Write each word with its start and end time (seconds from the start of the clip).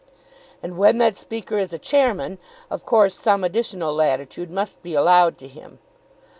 And, 0.63 0.79
when 0.79 0.97
that 0.97 1.15
speaker 1.15 1.59
is 1.59 1.73
a 1.73 1.77
chairman, 1.77 2.39
of 2.71 2.87
course 2.87 3.13
some 3.13 3.43
additional 3.43 3.93
latitude 3.93 4.49
must 4.49 4.81
be 4.81 4.95
allowed 4.95 5.37
to 5.37 5.47
him. 5.47 5.77